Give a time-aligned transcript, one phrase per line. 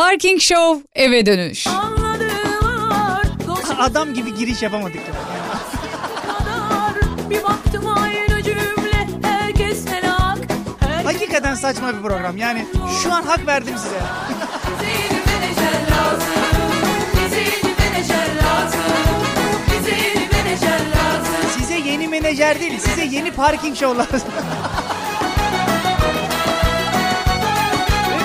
[0.00, 1.66] Parking Show eve dönüş.
[3.78, 5.02] Adam gibi giriş yapamadık ya.
[11.04, 12.36] Hakikaten saçma bir program.
[12.36, 12.66] Yani
[13.02, 14.00] şu an hak verdim size.
[14.80, 16.28] Bize yeni menajer lazım
[17.24, 18.80] Bize yeni menajer lazım
[19.70, 24.28] Bize yeni menajer lazım Size yeni menajer değil, size yeni parking show lazım.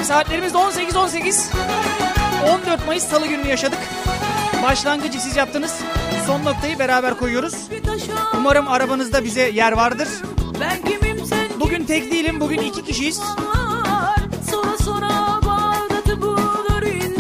[0.06, 1.46] Saatlerimiz de 18-18.
[2.50, 3.80] 14 Mayıs Salı gününü yaşadık.
[4.64, 5.76] Başlangıcı siz yaptınız.
[6.28, 7.56] Son noktayı beraber koyuyoruz.
[8.38, 10.08] Umarım arabanızda bize yer vardır.
[11.60, 13.22] Bugün tek değilim, bugün iki kişiyiz.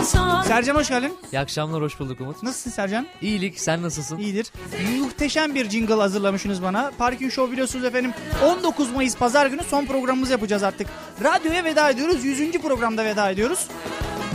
[0.06, 1.14] Sercan hoş geldin.
[1.32, 2.44] İyi akşamlar, hoş bulduk Umut.
[2.44, 3.08] Nasılsın Sercan?
[3.22, 4.18] İyilik, sen nasılsın?
[4.18, 4.52] İyidir.
[5.00, 6.92] Muhteşem bir jingle hazırlamışsınız bana.
[6.98, 8.14] Parking Show biliyorsunuz efendim.
[8.46, 10.88] 19 Mayıs Pazar günü son programımızı yapacağız artık.
[11.24, 12.26] Radyoya veda ediyoruz.
[12.26, 12.52] 100.
[12.52, 13.68] programda veda ediyoruz.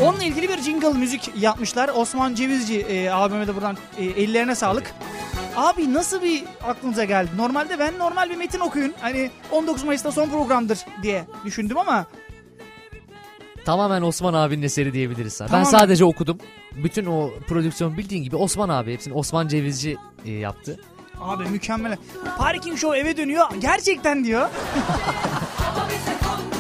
[0.03, 1.91] Onunla ilgili bir jingle müzik yapmışlar.
[1.95, 4.95] Osman Cevizci e, abime de buradan e, ellerine sağlık.
[5.57, 7.31] Abi nasıl bir aklınıza geldi?
[7.37, 8.95] Normalde ben normal bir metin okuyun.
[9.01, 12.07] Hani 19 Mayıs'ta son programdır diye düşündüm ama
[13.65, 15.49] Tamamen Osman abinin eseri diyebiliriz sana.
[15.49, 15.73] Tamamen.
[15.73, 16.39] Ben sadece okudum.
[16.73, 20.81] Bütün o prodüksiyon bildiğin gibi Osman abi hepsini Osman Cevizci e, yaptı.
[21.21, 21.97] abi mükemmel.
[22.39, 23.47] Parking Show eve dönüyor.
[23.61, 24.49] Gerçekten diyor.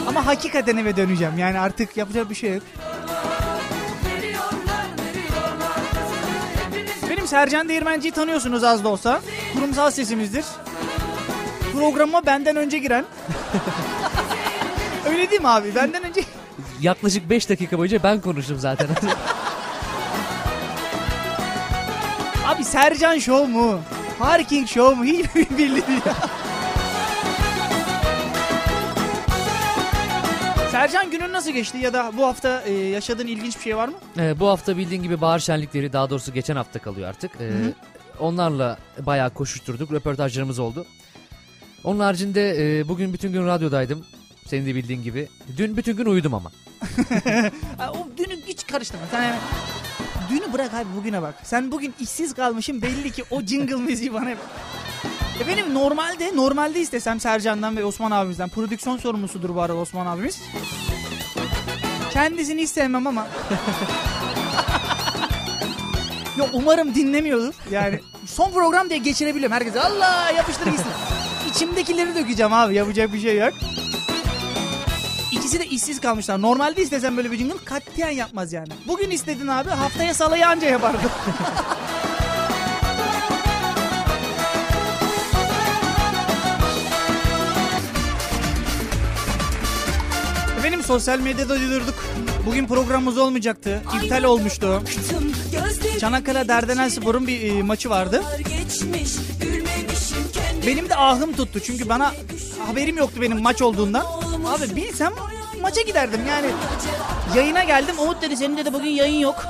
[0.08, 1.38] Ama hakikaten eve döneceğim.
[1.38, 2.62] Yani artık yapacak bir şey yok.
[7.10, 9.20] Benim Sercan Değirmenci'yi tanıyorsunuz az da olsa.
[9.54, 10.44] Kurumsal sesimizdir.
[11.72, 13.04] Programa benden önce giren.
[15.10, 15.74] Öyle değil mi abi?
[15.74, 16.20] Benden önce...
[16.80, 18.88] Yaklaşık 5 dakika boyunca ben konuştum zaten.
[22.46, 23.80] Abi Sercan Show mu?
[24.18, 25.04] Parking Show mu?
[25.04, 26.14] Hiç bildiğin ya.
[30.70, 33.94] Sercan günün nasıl geçti ya da bu hafta e, yaşadığın ilginç bir şey var mı?
[34.18, 37.30] E, bu hafta bildiğin gibi bahar şenlikleri daha doğrusu geçen hafta kalıyor artık.
[37.40, 37.50] E,
[38.20, 39.92] onlarla bayağı koşuşturduk.
[39.92, 40.86] Röportajlarımız oldu.
[41.84, 44.04] Onun haricinde e, bugün bütün gün radyodaydım.
[44.50, 45.28] Senin de bildiğin gibi.
[45.56, 46.50] Dün bütün gün uyudum ama.
[47.94, 49.04] O dünü hiç karıştırma.
[49.10, 49.38] Sen hemen...
[50.30, 51.34] Dünü bırak abi bugüne bak.
[51.42, 54.30] Sen bugün işsiz kalmışsın belli ki o jingle müziği bana...
[55.40, 60.40] Efendim normalde normalde istesem Sercan'dan ve Osman abimizden prodüksiyon sorumlusudur bu arada Osman abimiz.
[62.12, 63.26] Kendisini hiç sevmem ama.
[66.36, 67.54] Yo umarım dinlemiyordur.
[67.70, 69.80] Yani son program diye geçirebiliyorum herkese.
[69.80, 70.86] Allah yapıştır gitsin.
[71.50, 73.52] İçimdekileri dökeceğim abi yapacak bir şey yok.
[75.32, 76.42] İkisi de işsiz kalmışlar.
[76.42, 78.68] Normalde istesem böyle bir jingle katiyen yapmaz yani.
[78.86, 80.98] Bugün istedin abi haftaya salayı anca yapardı.
[90.58, 91.94] Efendim sosyal medyada duyurduk.
[92.46, 93.82] Bugün programımız olmayacaktı.
[94.02, 94.82] İptal olmuştu.
[96.00, 98.22] Çanakkale Dardanel Spor'un bir e, maçı vardı.
[100.66, 102.12] Benim de ahım tuttu çünkü bana
[102.66, 104.06] haberim yoktu benim maç olduğundan.
[104.46, 105.12] Abi bilsem
[105.62, 106.46] maça giderdim yani.
[107.36, 107.98] Yayına geldim.
[107.98, 109.44] Umut dedi senin dedi bugün yayın yok.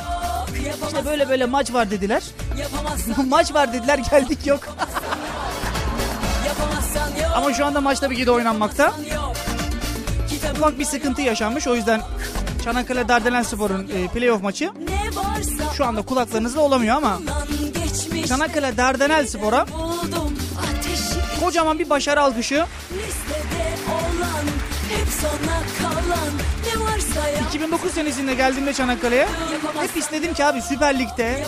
[0.87, 2.23] İşte böyle böyle maç var dediler.
[3.29, 4.61] Maç var dediler geldik yok.
[7.35, 8.93] Ama şu anda maç tabii ki de oynanmakta.
[10.57, 12.01] Ufak bir sıkıntı yaşanmış o yüzden
[12.65, 14.71] Çanakkale Dardanel Spor'un e, playoff maçı
[15.77, 17.19] şu anda kulaklarınızda olamıyor ama
[18.29, 19.67] Çanakkale Dardanel Spor'a
[21.45, 22.65] kocaman bir başarı alkışı
[25.21, 26.33] sona kalan
[26.67, 29.27] ne varsa yap 2009 senesinde geldiğimde Çanakkale'ye
[29.81, 31.45] hep istedim ki abi Süper Lig'de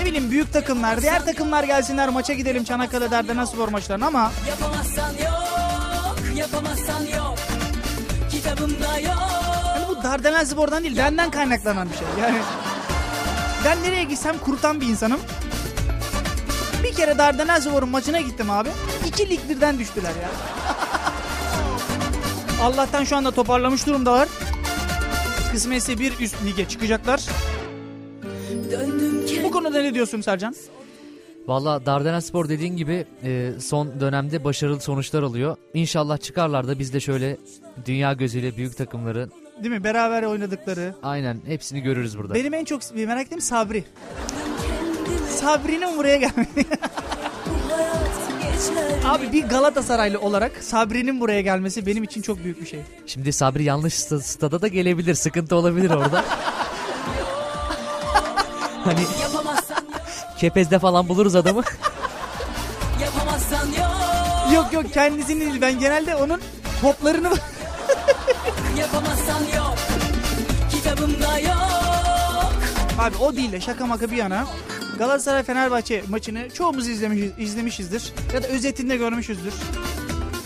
[0.00, 5.10] ne bileyim büyük takımlar, diğer takımlar gelsinler maça gidelim Çanakkale Dardanel Spor maçlarına ama Yapamazsan
[5.12, 7.38] yok Yapamazsan yok
[8.30, 9.40] Kitabımda yok
[9.74, 12.06] hani bu Dardanel Spor'dan değil benden kaynaklanan bir şey.
[12.20, 12.38] Yani
[13.64, 15.20] ben nereye gitsem kurutan bir insanım.
[16.84, 18.68] Bir kere Dardanel Spor'un maçına gittim abi.
[19.06, 20.30] İki lig birden düştüler ya.
[22.62, 24.28] Allah'tan şu anda toparlamış durumdalar.
[25.52, 27.20] Kısmetse bir üst lige çıkacaklar.
[29.44, 30.54] Bu konuda ne diyorsun Sercan?
[31.46, 35.56] Valla Dardanel Spor dediğin gibi e, son dönemde başarılı sonuçlar alıyor.
[35.74, 37.36] İnşallah çıkarlar da biz de şöyle
[37.86, 39.32] dünya gözüyle büyük takımların
[39.62, 39.84] Değil mi?
[39.84, 40.94] Beraber oynadıkları.
[41.02, 42.34] aynen hepsini görürüz burada.
[42.34, 43.84] Benim en çok merak ettiğim Sabri.
[45.28, 46.66] Sabri'nin buraya gelmesi.
[49.04, 52.80] Abi bir Galatasaraylı olarak Sabri'nin buraya gelmesi benim için çok büyük bir şey.
[53.06, 55.14] Şimdi Sabri yanlış sta- stada da gelebilir.
[55.14, 56.24] Sıkıntı olabilir orada.
[58.84, 60.00] hani Yapamazsan yok
[60.38, 61.62] kepezde falan buluruz adamı.
[63.00, 63.12] Yok
[64.54, 66.40] Yok yok kendisini değil ben genelde onun
[66.80, 67.28] toplarını
[68.78, 69.74] Yapamazsan yok
[70.70, 72.52] Kitabımda yok
[72.98, 74.46] Abi o değil de şaka maka bir yana.
[75.00, 78.12] Galatasaray Fenerbahçe maçını çoğumuz izlemiş, izlemişizdir.
[78.34, 79.54] Ya da özetinde görmüşüzdür.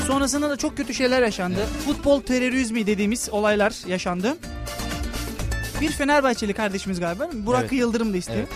[0.07, 1.67] Sonrasında da çok kötü şeyler yaşandı.
[1.85, 4.37] Futbol terörizmi dediğimiz olaylar yaşandı.
[5.81, 7.29] Bir Fenerbahçeli kardeşimiz galiba?
[7.33, 7.73] Burak Evet.
[7.73, 8.39] Yıldırım da istiyor.
[8.39, 8.49] Evet.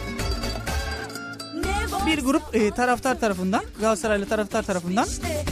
[2.06, 5.04] Bir grup e, taraftar tarafından, Galatasaraylı taraftar tarafından.
[5.04, 5.44] işte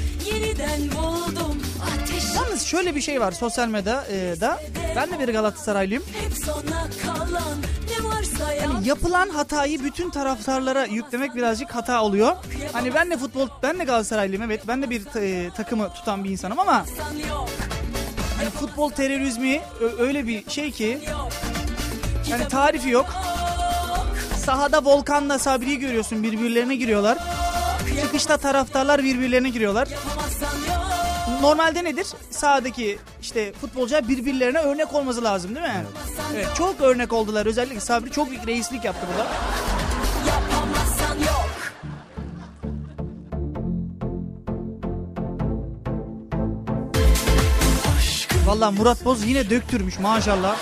[2.37, 4.60] Yalnız şöyle bir şey var sosyal medyada e, da.
[4.96, 6.02] Ben de bir Galatasaraylıyım.
[8.62, 12.36] Yani yapılan hatayı bütün taraftarlara yüklemek birazcık hata oluyor.
[12.72, 14.62] Hani ben de futbol, ben de Galatasaraylıyım evet.
[14.68, 16.84] Ben de bir e, takımı tutan bir insanım ama
[18.38, 19.60] hani futbol terörizmi
[19.98, 20.98] öyle bir şey ki
[22.30, 23.06] yani tarifi yok.
[24.44, 27.18] Sahada Volkan'la Sabri'yi görüyorsun birbirlerine giriyorlar.
[28.02, 29.88] Çıkışta taraftarlar birbirlerine giriyorlar.
[31.46, 32.06] Normalde nedir?
[32.31, 35.84] Sahadaki işte futbolcular birbirlerine örnek olması lazım değil mi?
[36.34, 37.46] Evet, çok örnek oldular.
[37.46, 39.26] Özellikle Sabri çok büyük reislik yaptı burada.
[48.46, 50.56] Valla Murat Boz yine döktürmüş maşallah.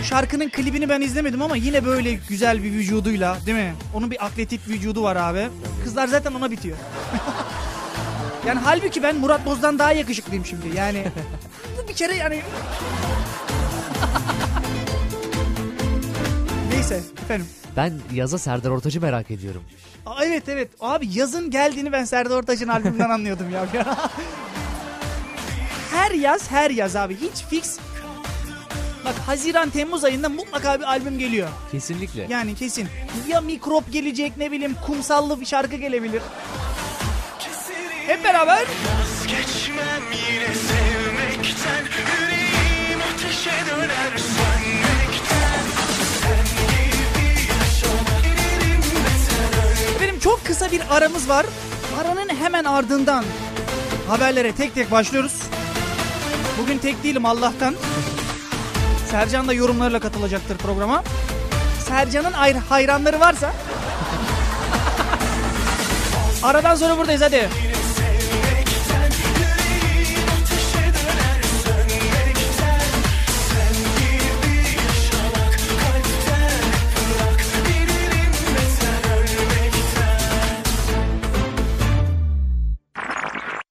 [0.00, 3.74] Bu şarkının klibini ben izlemedim ama yine böyle güzel bir vücuduyla değil mi?
[3.94, 5.48] Onun bir atletik vücudu var abi.
[5.84, 6.76] Kızlar zaten ona bitiyor.
[8.46, 11.04] yani halbuki ben Murat Boz'dan daha yakışıklıyım şimdi yani.
[11.84, 12.42] Bu bir kere yani...
[16.70, 17.46] Neyse efendim.
[17.76, 19.62] Ben yaza Serdar Ortaç'ı merak ediyorum.
[20.06, 23.66] Aa, evet evet abi yazın geldiğini ben Serdar Ortaç'ın albümünden anlıyordum ya.
[25.90, 27.78] her yaz her yaz abi hiç fix.
[29.04, 31.48] Bak Haziran Temmuz ayında mutlaka bir albüm geliyor.
[31.72, 32.26] Kesinlikle.
[32.30, 32.88] Yani kesin.
[33.28, 36.22] Ya mikrop gelecek ne bileyim kumsallı bir şarkı gelebilir.
[38.10, 38.66] Hep beraber.
[39.22, 45.60] Geçmem yine sevmekten Yüreğim ateşe döner sönmekten
[46.20, 51.46] Sen gibi yaşamak elimde sen Benim çok kısa bir aramız var.
[52.00, 53.24] Aranın hemen ardından
[54.08, 55.42] haberlere tek tek başlıyoruz.
[56.58, 57.74] Bugün tek değilim Allah'tan.
[59.10, 61.04] Sercan da yorumlarıyla katılacaktır programa.
[61.88, 62.32] Sercan'ın
[62.68, 63.52] hayranları varsa
[66.42, 67.69] Aradan sonra buradayız hadi.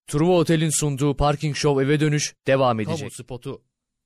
[0.10, 3.00] Truva Otel'in sunduğu Parking Show eve dönüş devam edecek.
[3.00, 3.62] Kamu spotu.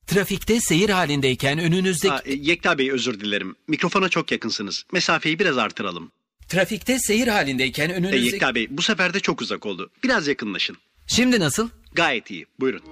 [0.06, 2.14] Trafikte seyir halindeyken önünüzdeki...
[2.14, 3.54] Aa, e, Yekta Bey özür dilerim.
[3.68, 4.84] Mikrofona çok yakınsınız.
[4.92, 6.10] Mesafeyi biraz artıralım.
[6.48, 8.24] Trafikte seyir halindeyken E, önünüzdeki...
[8.24, 9.90] Yekta Bey bu sefer de çok uzak oldu.
[10.04, 10.76] Biraz yakınlaşın.
[11.06, 11.68] Şimdi nasıl?
[11.92, 12.46] Gayet iyi.
[12.60, 12.82] Buyurun.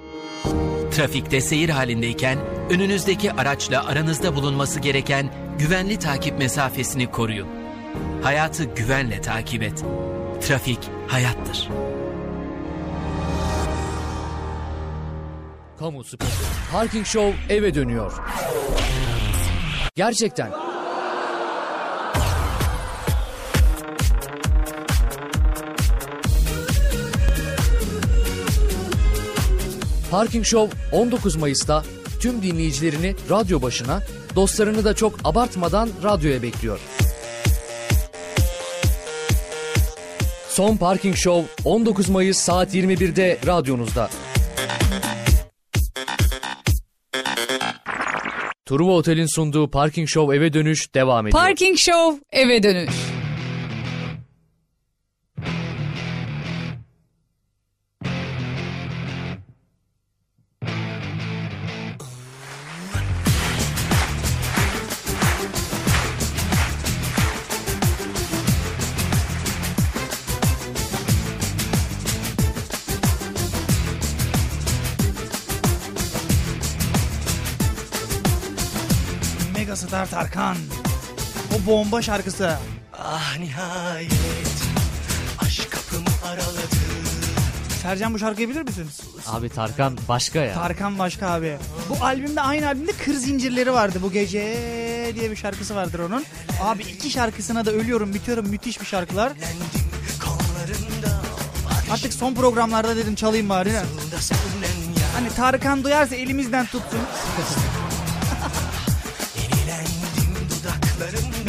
[0.90, 2.38] Trafikte seyir halindeyken
[2.70, 7.48] önünüzdeki araçla aranızda bulunması gereken güvenli takip mesafesini koruyun.
[8.22, 9.84] Hayatı güvenle takip et.
[10.42, 10.78] Trafik
[11.08, 11.68] hayattır.
[15.82, 16.26] Kamu spotu.
[16.72, 18.12] Parking Show eve dönüyor.
[19.94, 20.50] Gerçekten.
[30.10, 31.82] Parking Show 19 Mayıs'ta
[32.20, 34.02] tüm dinleyicilerini radyo başına,
[34.34, 36.80] dostlarını da çok abartmadan radyoya bekliyor.
[40.48, 44.10] Son Parking Show 19 Mayıs saat 21'de radyonuzda.
[48.72, 51.42] Truva Otel'in sunduğu Parking Show eve dönüş devam ediyor.
[51.42, 53.11] Parking Show eve dönüş.
[81.84, 82.56] Bomba şarkısı.
[82.98, 84.12] Ah nihayet
[85.38, 86.76] Aşk kapımı araladı
[87.82, 88.86] Sercan bu şarkıyı bilir misin?
[89.26, 90.54] Abi Tarkan başka ya.
[90.54, 91.56] Tarkan başka abi.
[91.88, 93.98] Bu albümde aynı albümde Kır Zincirleri vardı.
[94.02, 94.58] Bu gece
[95.14, 96.24] diye bir şarkısı vardır onun.
[96.60, 99.32] Abi iki şarkısına da ölüyorum bitiyorum müthiş bir şarkılar.
[101.92, 103.72] Artık son programlarda dedim çalayım bari.
[105.14, 107.00] Hani Tarkan duyarsa elimizden tutsun.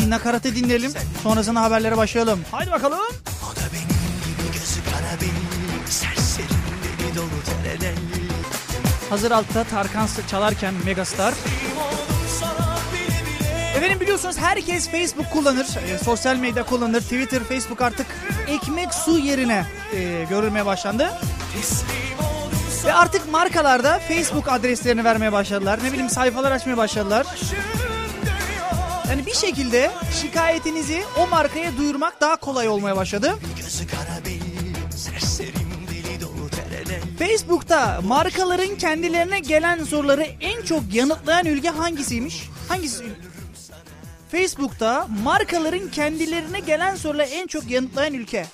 [0.04, 0.92] Bir nakaratı dinleyelim.
[1.24, 2.40] Sonrasında haberlere başlayalım.
[2.52, 3.00] Haydi bakalım.
[3.00, 3.88] O da benim
[4.26, 6.50] gibi gözü kara benim Serserim
[7.00, 7.30] deli dolu
[9.10, 11.34] Hazır altta Tarkan çalarken Megastar.
[13.76, 15.66] Efendim biliyorsunuz herkes Facebook kullanır.
[15.88, 17.02] e, sosyal medya kullanır.
[17.02, 18.08] Twitter, Facebook artık
[18.48, 21.12] ekmek su yerine e, görülmeye başlandı.
[22.86, 25.80] Ve artık markalarda Facebook adreslerini vermeye başladılar.
[25.84, 27.26] Ne bileyim sayfalar açmaya başladılar.
[29.14, 29.92] Yani bir şekilde
[30.22, 33.34] şikayetinizi o markaya duyurmak daha kolay olmaya başladı.
[37.20, 42.50] Facebook'ta markaların kendilerine gelen soruları en çok yanıtlayan ülke hangisiymiş?
[42.70, 43.04] Hangisi?
[44.32, 48.46] Facebook'ta markaların kendilerine gelen soruları en çok yanıtlayan ülke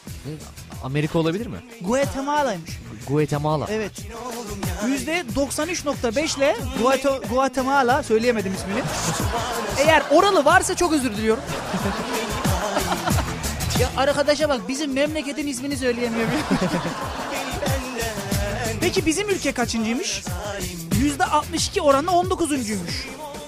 [0.83, 1.57] Amerika olabilir mi?
[1.81, 2.69] Guatemala'ymış.
[3.07, 3.65] Guatemala.
[3.69, 3.91] Evet.
[4.88, 8.81] Yüzde 93.5 ile Guato- Guatemala söyleyemedim ismini.
[9.77, 11.43] Eğer oralı varsa çok özür diliyorum.
[13.79, 16.27] ya arkadaşa bak bizim memleketin ismini söyleyemiyor.
[18.81, 20.24] Peki bizim ülke kaçıncıymış?
[21.00, 23.07] Yüzde 62 oranla 19'uncuymuş.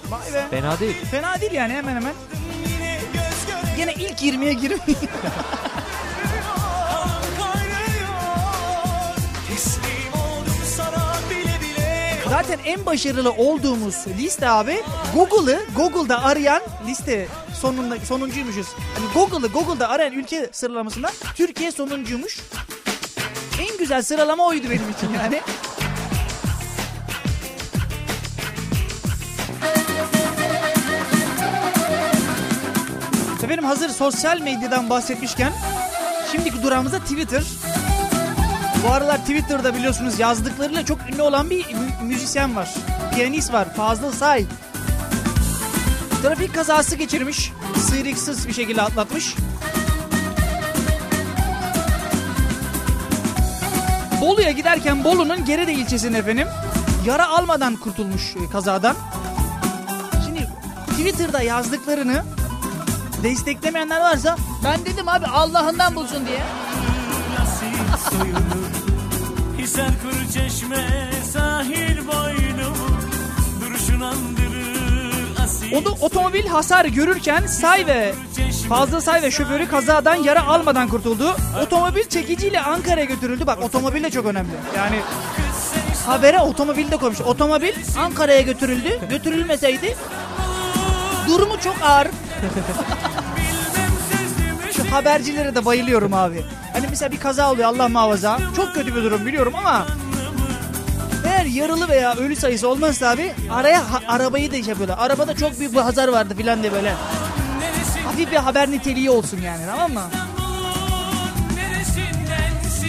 [0.10, 0.48] Vay be.
[0.50, 0.96] Fena değil.
[1.12, 2.14] Fena değil yani hemen hemen.
[3.78, 4.80] Gene ilk 20'ye girmiyor.
[12.32, 14.84] Zaten en başarılı olduğumuz liste abi
[15.16, 17.28] Google'ı Google'da arayan liste
[17.62, 18.68] sonunda sonuncuymuşuz.
[18.96, 22.40] Hani Google'ı Google'da arayan ülke sıralamasında Türkiye sonuncuymuş.
[23.60, 25.42] En güzel sıralama oydu benim için yani.
[33.44, 35.54] Efendim hazır sosyal medyadan bahsetmişken
[36.32, 37.44] şimdiki durağımızda Twitter.
[38.84, 42.70] Bu aralar Twitter'da biliyorsunuz yazdıklarıyla çok ünlü olan bir mü- müzisyen var.
[43.16, 44.46] Piyanist var Fazıl Say.
[46.24, 47.52] Trafik kazası geçirmiş.
[47.90, 49.36] Sıyrıksız bir şekilde atlatmış.
[54.22, 56.48] Bolu'ya giderken Bolu'nun Gerede ilçesinde efendim
[57.06, 58.96] yara almadan kurtulmuş e, kazadan.
[60.26, 60.50] Şimdi
[60.90, 62.24] Twitter'da yazdıklarını
[63.24, 66.42] desteklemeyenler varsa ben dedim abi Allah'ından bulsun diye.
[69.72, 72.88] Hisar kuru çeşme sahil boynumu
[73.62, 78.13] Duruşun andırır asil O da otomobil hasar görürken Say ve
[78.70, 81.36] Fazla Say ve şoförü kazadan yara almadan kurtuldu.
[81.63, 83.48] Otomobil çekiciyle Ankara'ya götürüldü.
[83.48, 84.51] Bak otomobil de çok önemli.
[84.78, 85.00] Yani
[86.06, 87.22] habere otomobil de koymuş.
[87.22, 89.00] Otomobil Ankara'ya götürüldü.
[89.10, 89.96] Götürülmeseydi
[91.28, 92.08] durumu çok ağır.
[94.92, 96.44] Habercilere de bayılıyorum abi.
[96.74, 98.40] Hani mesela bir kaza oluyor Allah muhafaza.
[98.56, 99.86] Çok kötü bir durum biliyorum ama
[101.26, 104.96] eğer yaralı veya ölü sayısı olmazsa abi araya ha- arabayı da işte böyle.
[104.96, 106.94] Arabada çok büyük bir hasar vardı filan diye böyle.
[108.06, 110.04] Hafif bir haber niteliği olsun yani tamam mı?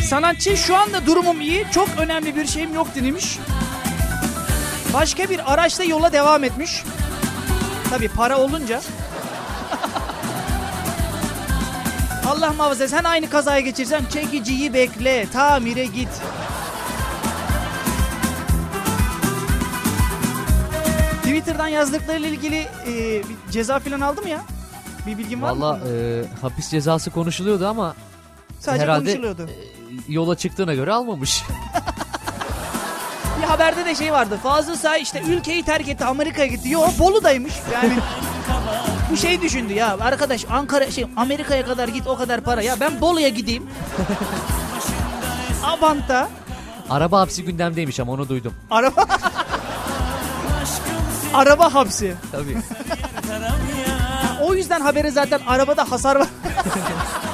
[0.08, 1.66] Sanatçı şu anda durumum iyi.
[1.74, 3.38] Çok önemli bir şeyim yok demiş.
[4.94, 6.82] Başka bir araçla yola devam etmiş.
[7.90, 8.80] Tabi para olunca.
[12.32, 16.08] Allah muhafaza sen aynı kazaya geçirsen çekiciyi bekle tamire git.
[21.22, 24.40] Twitter'dan yazdıklarıyla ilgili e, bir ceza falan aldı mı ya?
[25.06, 25.78] Bir bilgin var Valla mı?
[25.88, 27.94] e, hapis cezası konuşuluyordu ama
[28.60, 29.50] Sadece herhalde konuşuluyordu.
[29.50, 31.42] e, yola çıktığına göre almamış.
[33.38, 34.38] Bir haberde de şey vardı.
[34.42, 36.68] Fazıl Say işte ülkeyi terk etti Amerika'ya gitti.
[36.68, 37.92] Yo Bolu'daymış yani.
[39.12, 43.00] Bu şey düşündü ya arkadaş Ankara şey Amerika'ya kadar git o kadar para ya ben
[43.00, 43.66] Bolu'ya gideyim.
[45.64, 46.28] Abant'a
[46.90, 48.54] Araba hapsi gündemdeymiş ama onu duydum.
[48.70, 49.06] araba
[51.34, 52.14] araba hapsi.
[52.32, 52.56] Tabii.
[54.42, 56.28] O yüzden habere zaten arabada hasar var.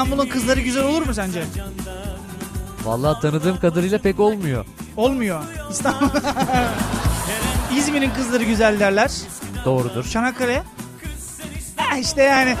[0.00, 1.44] İstanbul'un kızları güzel olur mu sence?
[2.84, 4.64] Valla tanıdığım kadarıyla pek olmuyor.
[4.96, 5.42] Olmuyor.
[5.70, 6.08] İstanbul.
[7.76, 9.10] İzmir'in kızları güzel derler.
[9.64, 10.04] Doğrudur.
[10.04, 10.62] Çanakkale.
[11.76, 12.56] Ha işte yani.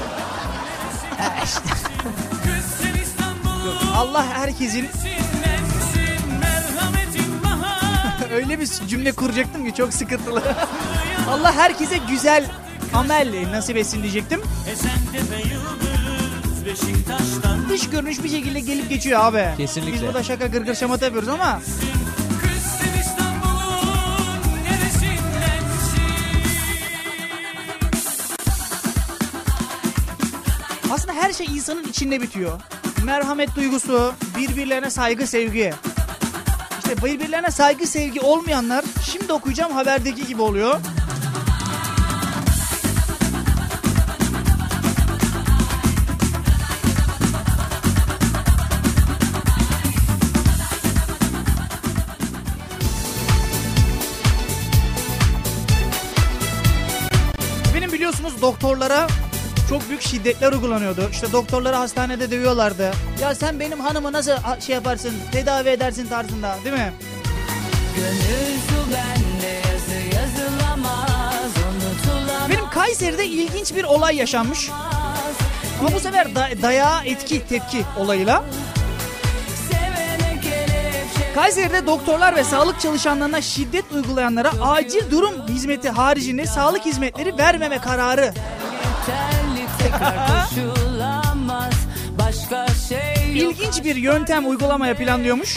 [1.18, 1.68] Ha işte.
[3.96, 4.88] Allah herkesin
[8.32, 10.42] öyle bir cümle kuracaktım ki çok sıkıntılı.
[11.30, 12.44] Allah herkese güzel
[12.94, 14.42] amel nasip etsin diyecektim.
[17.68, 19.44] Dış görünüş bir şekilde gelip geçiyor abi.
[19.56, 19.92] Kesinlikle.
[19.92, 21.60] Biz burada şaka gırgır şamata yapıyoruz ama
[30.90, 32.60] aslında her şey insanın içinde bitiyor.
[33.04, 35.72] merhamet duygusu, birbirlerine saygı, sevgi.
[36.78, 40.80] İşte birbirlerine saygı, sevgi olmayanlar şimdi okuyacağım haberdeki gibi oluyor.
[58.20, 59.06] Biliyorsunuz doktorlara
[59.68, 61.08] çok büyük şiddetler uygulanıyordu.
[61.12, 62.92] İşte doktorları hastanede dövüyorlardı.
[63.20, 64.32] Ya sen benim hanımı nasıl
[64.66, 66.92] şey yaparsın, tedavi edersin tarzında değil mi?
[72.50, 74.70] Benim Kayseri'de ilginç bir olay yaşanmış.
[75.80, 78.44] Ama bu sefer da- dayağa etki tepki olayıyla.
[81.34, 88.30] Kayseri'de doktorlar ve sağlık çalışanlarına şiddet uygulayanlara acil durum hizmeti haricinde sağlık hizmetleri vermeme kararı
[92.88, 95.56] şey ilginç bir yöntem uygulamaya planlıyormuş.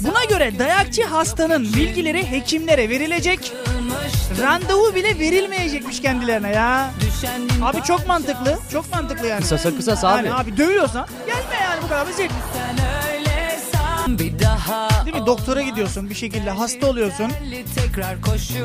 [0.00, 3.52] Buna göre dayakçı hastanın bilgileri hekimlere verilecek,
[4.42, 6.90] randevu bile verilmeyecekmiş kendilerine ya.
[7.62, 9.40] Abi çok mantıklı, çok mantıklı yani.
[9.40, 10.16] Kısasa kısas abi.
[10.16, 12.30] Yani abi dövüyorsan gelme yani bu kadar basit.
[15.06, 15.26] Değil mi?
[15.26, 17.32] Doktora gidiyorsun bir şekilde hasta oluyorsun.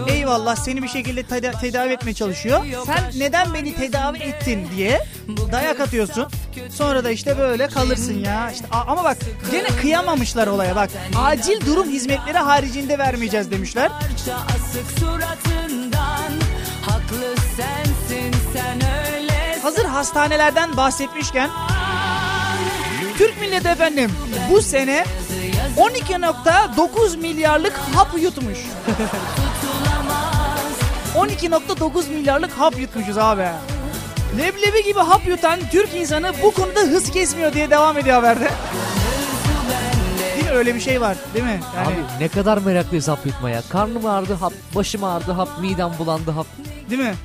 [0.07, 2.65] Eyvallah seni bir şekilde teda- tedavi etmeye çalışıyor.
[2.85, 5.05] Sen neden beni tedavi ettin diye
[5.51, 6.27] dayak atıyorsun.
[6.69, 8.51] Sonra da işte böyle kalırsın ya.
[8.51, 9.17] İşte ama bak
[9.51, 10.89] gene kıyamamışlar olaya bak.
[11.17, 13.91] Acil durum hizmetleri haricinde vermeyeceğiz demişler.
[19.63, 21.49] Hazır hastanelerden bahsetmişken
[23.17, 24.11] Türk milleti efendim
[24.51, 25.05] bu sene
[25.77, 28.57] 12.9 milyarlık hap yutmuş.
[31.15, 33.47] 12.9 milyarlık hap yutmuşuz abi.
[34.37, 38.49] Leblebi gibi hap yutan Türk insanı bu konuda hız kesmiyor diye devam ediyor haberde.
[40.35, 41.59] Değil mi öyle bir şey var değil mi?
[41.75, 43.61] Yani, Abi ne kadar meraklıyız hap yutmaya.
[43.69, 46.47] Karnım ağrıdı hap, başım ağrıdı hap, midem bulandı hap.
[46.89, 47.15] Değil mi?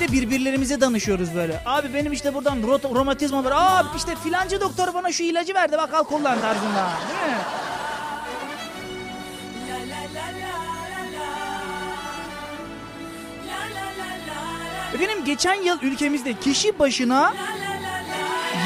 [0.00, 1.62] De birbirlerimize danışıyoruz böyle.
[1.66, 3.52] Abi benim işte buradan rot- romatizma var.
[3.52, 6.90] Aa işte filancı doktor bana şu ilacı verdi bak al kullan tarzında.
[7.08, 7.38] Değil mi?
[14.94, 17.34] Efendim geçen yıl ülkemizde kişi başına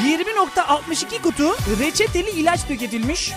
[0.05, 3.33] 20.62 kutu reçeteli ilaç tüketilmiş.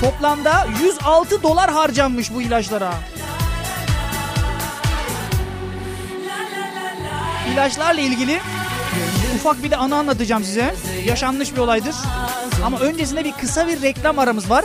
[0.00, 2.94] Toplamda 106 dolar harcanmış bu ilaçlara.
[7.56, 8.40] İlaçlarla ilgili
[9.36, 10.74] ufak bir de anı anlatacağım size.
[11.04, 11.94] Yaşanmış bir olaydır.
[12.64, 14.64] Ama öncesinde bir kısa bir reklam aramız var.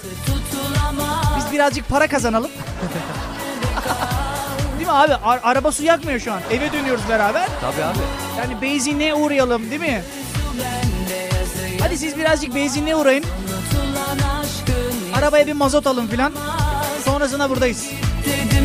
[1.37, 2.51] Biz birazcık para kazanalım.
[4.77, 5.13] değil mi abi?
[5.13, 6.39] A- araba su yakmıyor şu an.
[6.51, 7.47] Eve dönüyoruz beraber.
[7.61, 7.97] Tabii abi.
[8.37, 10.03] Yani benzinliğe uğrayalım değil mi?
[11.81, 13.25] Hadi siz birazcık benzinliğe uğrayın.
[15.17, 16.33] Arabaya bir mazot alın filan.
[17.05, 17.85] Sonrasında buradayız.
[18.25, 18.60] Dedim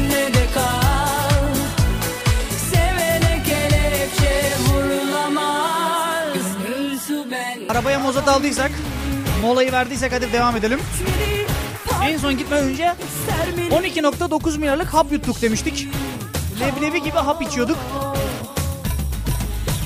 [7.87, 8.71] Arabaya mazot aldıysak,
[9.43, 10.81] molayı verdiysek hadi devam edelim.
[12.05, 12.95] En son gitmeden önce
[13.71, 15.89] 12.9 milyarlık hap yuttuk demiştik.
[16.61, 17.77] Leblebi gibi hap içiyorduk.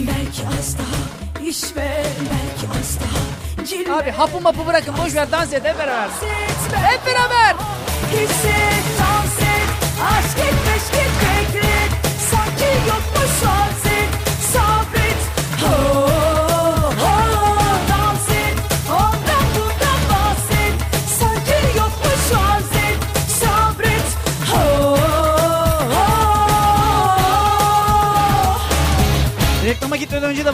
[0.00, 5.32] Belki az daha iş ver Belki az daha cilve Abi hapı mapı bırakın boş ver
[5.32, 6.08] dans et hep beraber.
[6.74, 7.56] Hep beraber.
[8.12, 9.70] Hisset, dans et
[10.02, 11.69] Aşk et, meşk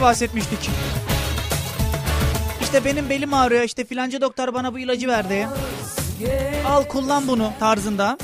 [0.07, 0.69] bahsetmiştik.
[2.61, 5.47] İşte benim belim ağrıyor işte filanca doktor bana bu ilacı verdi.
[6.67, 8.17] Al kullan bunu tarzında.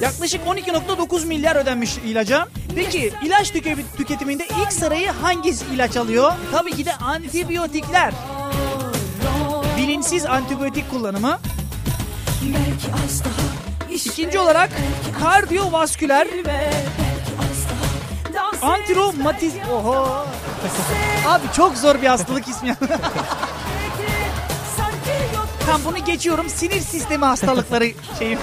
[0.00, 2.48] Yaklaşık 12.9 milyar ödenmiş ilaca.
[2.74, 6.32] Peki ilaç tüke- tüketiminde ilk sırayı hangi ilaç alıyor?
[6.52, 8.12] Tabii ki de antibiyotikler.
[9.78, 11.38] Bilinçsiz antibiyotik kullanımı.
[13.90, 14.70] İkinci olarak
[15.20, 16.26] kardiyovasküler
[18.62, 19.52] daha dans et antiromatiz...
[19.72, 20.26] Oho.
[21.28, 22.76] Abi çok zor bir hastalık ismi.
[25.66, 26.48] Tam bunu geçiyorum.
[26.48, 28.38] Sinir sistemi hastalıkları şeyi.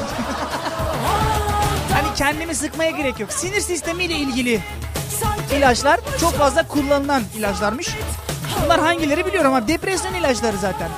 [1.94, 3.34] hani kendimi sıkmaya gerek yok.
[3.34, 4.62] Sinir sistemiyle ilgili
[5.58, 7.88] ilaçlar çok fazla kullanılan ilaçlarmış.
[8.64, 10.90] Bunlar hangileri biliyorum ama depresyon ilaçları zaten.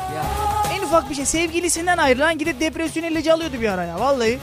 [0.73, 4.39] En ufak bir şey sevgilisinden ayrılan gidip depresyon ilacı alıyordu bir ara ya vallahi.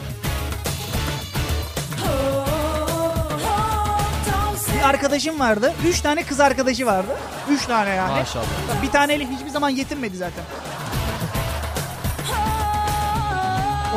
[4.87, 5.73] Arkadaşım vardı.
[5.87, 7.17] Üç tane kız arkadaşı vardı.
[7.51, 8.19] Üç tane yani.
[8.19, 8.45] Maşallah.
[8.83, 10.45] Bir taneyle hiçbir zaman yetinmedi zaten.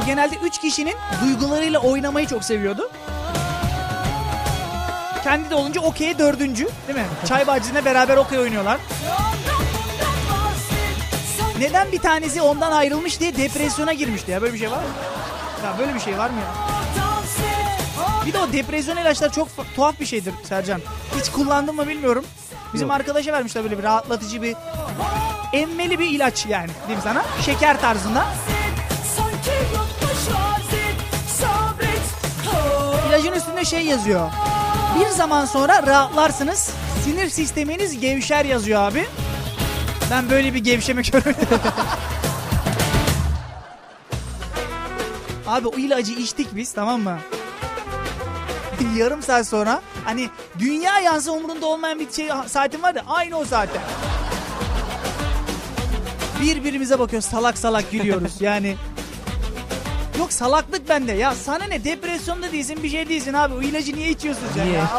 [0.02, 2.92] O genelde üç kişinin duygularıyla oynamayı çok seviyordu.
[5.24, 7.06] Kendi de olunca okey dördüncü değil mi?
[7.28, 8.78] Çay bahçesinde beraber okey oynuyorlar.
[11.60, 14.84] Neden bir tanesi ondan ayrılmış diye depresyona girmişti ya böyle bir şey var mı?
[15.66, 16.80] Ya böyle bir şey var mı ya?
[18.30, 20.82] Bir de o depresyon ilaçları çok tuhaf bir şeydir Sercan.
[21.20, 22.26] Hiç kullandın mı bilmiyorum.
[22.74, 22.96] Bizim Yok.
[22.96, 24.56] arkadaşa vermişler böyle bir rahatlatıcı bir
[25.54, 27.24] emmeli bir ilaç yani diyeyim sana.
[27.46, 28.26] Şeker tarzında.
[33.10, 34.30] İlacın üstünde şey yazıyor.
[35.00, 36.70] Bir zaman sonra rahatlarsınız.
[37.04, 39.06] Sinir sisteminiz gevşer yazıyor abi.
[40.12, 41.48] Ben böyle bir gevşeme görmedim.
[45.48, 47.20] abi o ilacı içtik biz tamam mı?
[48.98, 53.46] Yarım saat sonra hani dünya yansı umurunda olmayan bir şey saatim var da aynı o
[53.46, 53.80] saatte.
[56.42, 58.76] Birbirimize bakıyoruz salak salak gülüyoruz yani.
[60.20, 64.10] Yok salaklık bende ya sana ne depresyonda değilsin bir şey değilsin abi o ilacı niye
[64.10, 64.78] içiyorsun sen Niye?
[64.78, 64.90] ya?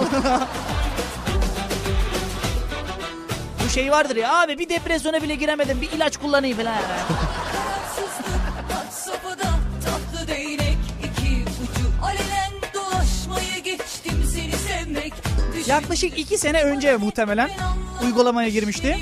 [3.65, 6.75] Bu şey vardır ya abi bir depresyona bile giremedim bir ilaç kullanayım falan.
[15.71, 17.51] Yaklaşık iki sene önce muhtemelen
[18.05, 18.99] uygulamaya girmişti.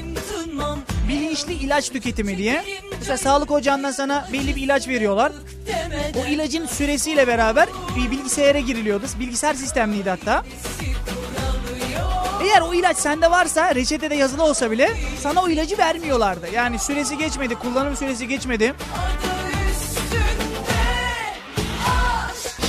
[1.09, 2.65] Bilinçli ilaç tüketimi diye.
[2.99, 5.33] Mesela sağlık ocağından sana belli bir ilaç veriyorlar.
[6.23, 9.07] O ilacın süresiyle beraber bir bilgisayara giriliyordu.
[9.21, 10.45] Bilgisayar sistemliydi hatta.
[12.43, 14.91] Eğer o ilaç sende varsa reçetede yazılı olsa bile
[15.23, 16.47] sana o ilacı vermiyorlardı.
[16.55, 18.75] Yani süresi geçmedi, kullanım süresi geçmedi.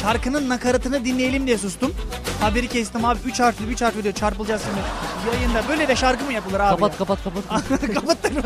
[0.01, 1.95] Şarkının nakaratını dinleyelim diye sustum.
[2.41, 5.35] Haberi kestim abi 3 harfli 3 harfli diyor çarpılacağız şimdi.
[5.35, 6.69] Yayında böyle de şarkı mı yapılır abi?
[6.69, 6.97] Kapat ya?
[6.97, 7.43] kapat kapat.
[7.93, 8.43] Kapattın mı?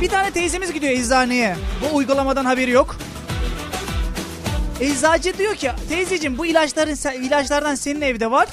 [0.00, 1.56] Bir tane teyzemiz gidiyor eczaneye.
[1.82, 2.96] Bu uygulamadan haberi yok.
[4.80, 8.48] Eczacı diyor ki teyzeciğim bu ilaçların ilaçlardan senin evde var.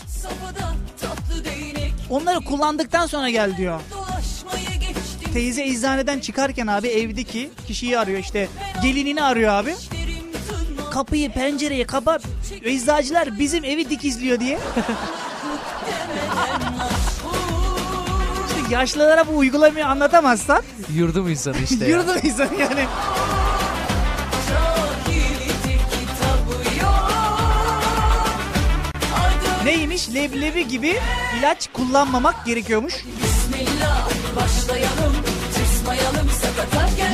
[2.09, 3.79] Onları kullandıktan sonra gel diyor.
[5.33, 8.47] Teyze eczaneden çıkarken abi evdeki kişiyi arıyor işte
[8.83, 9.75] gelinini arıyor abi.
[10.91, 12.21] Kapıyı pencereyi kapat.
[12.63, 14.59] Eczacılar bizim evi dikizliyor diye.
[18.47, 20.61] İşte yaşlılara bu uygulamayı anlatamazsan
[20.95, 22.85] Yurdum insanı işte yurdum insanı yani.
[29.65, 30.13] Neymiş?
[30.13, 30.99] Leblebi gibi
[31.39, 32.93] ilaç kullanmamak gerekiyormuş.
[32.93, 35.15] Bismillah başlayalım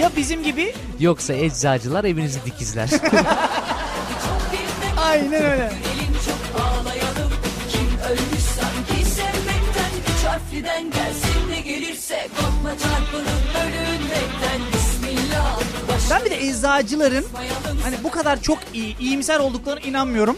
[0.01, 2.89] Ya bizim gibi Yoksa eczacılar evinizi dikizler.
[5.17, 5.71] Aynen öyle.
[5.83, 7.31] Gülelim çok ağlayalım
[7.69, 15.59] Kim ölmüş sanki sevmekten Üç harfliden gelsin ne gelirse Korkma çarpılıp bölünmekten Bismillah
[16.11, 17.25] Ben bir de eczacıların
[17.83, 20.37] hani bu kadar çok iyi, iyimser olduklarına inanmıyorum.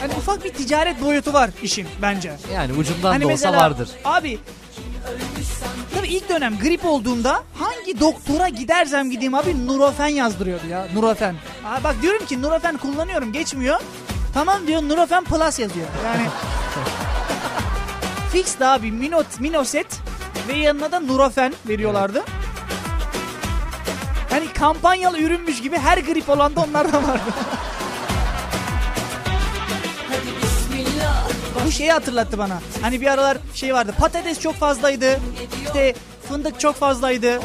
[0.00, 2.32] Hani ufak bir ticaret boyutu var işin bence.
[2.54, 3.88] yani ucundan Hani da olsa mesela vardır.
[4.04, 4.38] abi
[6.06, 11.34] Tabii ilk dönem grip olduğumda hangi doktora gidersem gideyim abi Nurofen yazdırıyordu ya Nurofen.
[11.64, 13.80] Aa, bak diyorum ki Nurofen kullanıyorum geçmiyor.
[14.34, 15.86] Tamam diyor Nurofen Plus yazıyor.
[16.04, 16.26] Yani
[18.32, 19.86] fix daha bir Minot, Minoset
[20.48, 22.24] ve yanına da Nurofen veriyorlardı.
[24.30, 27.20] Hani kampanyalı ürünmüş gibi her grip olan da onlardan vardı.
[31.66, 32.60] Bu şeyi hatırlattı bana.
[32.82, 33.94] Hani bir aralar şey vardı.
[33.98, 35.20] Patates çok fazlaydı.
[35.64, 35.94] İşte
[36.28, 37.40] fındık çok fazlaydı.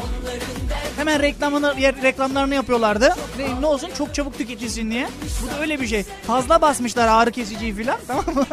[0.96, 3.14] Hemen reklamını reklamlarını yapıyorlardı.
[3.38, 5.08] Ne, ne olsun çok çabuk tüketilsin diye.
[5.42, 6.04] Bu da öyle bir şey.
[6.26, 8.46] Fazla basmışlar ağrı kesiciyi filan tamam mı?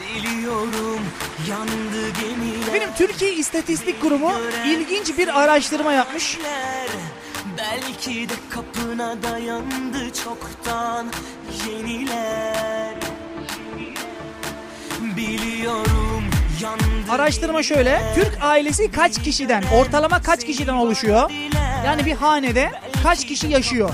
[0.00, 1.00] Biliyorum
[1.48, 4.32] yandı gemiler Benim Türkiye İstatistik Kurumu
[4.66, 6.38] ilginç bir araştırma yapmış.
[7.58, 11.06] Belki de kapına dayandı çoktan
[11.68, 12.94] yeniler
[15.16, 16.24] Biliyorum
[16.62, 18.02] yandı Araştırma şöyle.
[18.14, 21.30] Türk ailesi kaç kişiden, ortalama kaç kişiden oluşuyor?
[21.86, 22.70] Yani bir hanede
[23.02, 23.90] kaç kişi yaşıyor?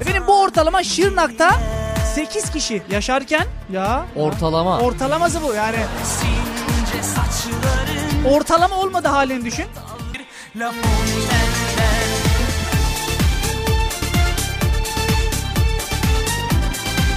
[0.00, 1.50] Efendim bu ortalama Şırnak'ta
[2.14, 4.78] 8 kişi yaşarken ya Ortalama.
[4.80, 5.76] ortalaması bu yani.
[8.28, 9.64] Ortalama olmadı halini düşün.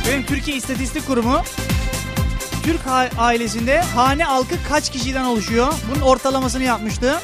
[0.08, 1.42] Benim Türkiye İstatistik Kurumu
[2.64, 2.82] Türk
[3.18, 5.74] ailesinde hane halkı kaç kişiden oluşuyor?
[5.92, 7.20] Bunun ortalamasını yapmıştı.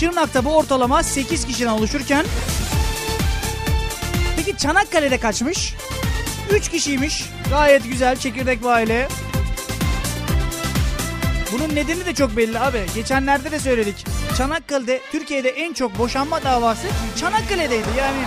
[0.00, 2.24] Şırnak'ta bu ortalama 8 kişiden oluşurken
[4.36, 5.74] Peki Çanakkale'de kaçmış?
[6.52, 7.24] 3 kişiymiş.
[7.50, 9.08] Gayet güzel çekirdek bir aile.
[11.52, 12.86] Bunun nedeni de çok belli abi.
[12.94, 14.06] Geçenlerde de söyledik.
[14.36, 17.88] Çanakkale'de Türkiye'de en çok boşanma davası Çanakkale'deydi.
[17.98, 18.18] Yani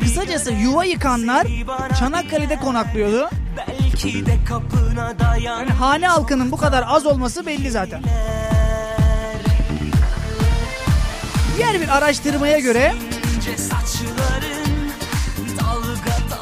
[0.00, 1.46] kısacası yuva yıkanlar
[1.98, 3.30] Çanakkale'de konaklıyordu.
[3.56, 8.02] Belki de kapına dayan Yani hane halkının bu kadar az olması belli zaten.
[11.56, 12.94] Diğer bir araştırmaya göre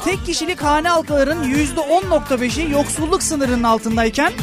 [0.03, 4.33] tek kişilik hane halkaların %10.5'i yoksulluk sınırının altındayken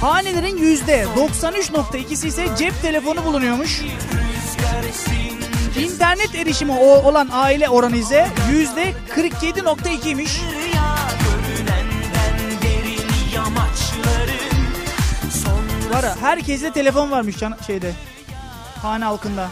[0.00, 3.82] hanelerin %93.2'si ise cep telefonu bulunuyormuş.
[5.78, 10.40] İnternet erişimi olan aile oranı ise %47.2'ymiş.
[10.76, 14.62] ya görünenden derin yamaçların
[15.44, 17.92] sonra Var herkeste telefon varmış şeyde.
[18.82, 19.48] Hane halkında.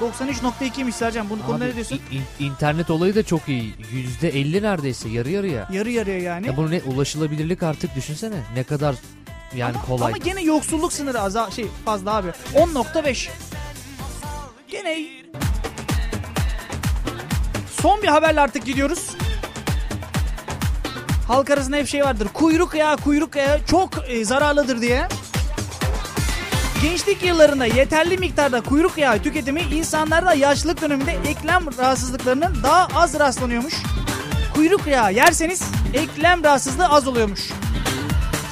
[0.00, 1.30] 93.2'ymiş Sercan.
[1.30, 2.00] Bunu konuda ne diyorsun?
[2.10, 3.74] in- in- internet olayı da çok iyi.
[3.92, 5.68] Yüzde elli neredeyse yarı yarıya.
[5.72, 6.46] Yarı yarıya yani.
[6.46, 8.36] Ya bunu ne ulaşılabilirlik artık düşünsene.
[8.54, 8.94] Ne kadar
[9.56, 10.06] yani kolay.
[10.08, 12.28] Ama gene yoksulluk sınırı az şey fazla abi.
[12.54, 13.28] 10.5.
[14.68, 15.06] Gene
[17.80, 19.10] Son bir haberle artık gidiyoruz.
[21.28, 22.28] Halk arasında hep şey vardır.
[22.34, 25.08] Kuyruk yağı, kuyruk yağı çok e, zararlıdır diye.
[26.82, 33.74] Gençlik yıllarında yeterli miktarda kuyruk yağı tüketimi insanlarda yaşlılık döneminde eklem rahatsızlıklarının daha az rastlanıyormuş.
[34.54, 35.62] Kuyruk yağı yerseniz
[35.94, 37.40] eklem rahatsızlığı az oluyormuş.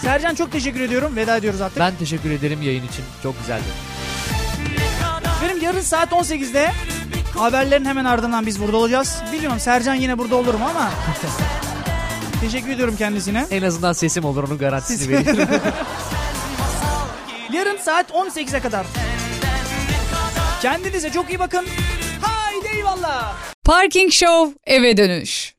[0.02, 1.16] Sercan çok teşekkür ediyorum.
[1.16, 1.78] Veda ediyoruz artık.
[1.78, 3.04] Ben teşekkür ederim yayın için.
[3.22, 3.64] Çok güzeldi.
[5.44, 6.72] Benim yarın saat 18'de
[7.38, 9.22] haberlerin hemen ardından biz burada olacağız.
[9.32, 10.90] Bilmiyorum Sercan yine burada olur mu ama
[12.40, 13.46] teşekkür ediyorum kendisine.
[13.50, 15.48] En azından sesim olur onun garantisini veririm.
[17.64, 18.86] Yarın saat 18'e kadar.
[20.62, 21.66] Kendinize çok iyi bakın.
[22.22, 23.36] Haydi eyvallah.
[23.64, 25.53] Parking Show eve dönüş.